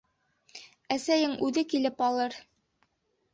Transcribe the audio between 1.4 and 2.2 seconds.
үҙе килеп